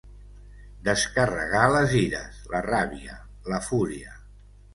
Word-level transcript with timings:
Descarregar 0.87 1.67
les 1.73 1.93
ires, 1.99 2.39
la 2.55 2.63
ràbia, 2.69 3.19
la 3.55 3.61
fúria. 3.69 4.19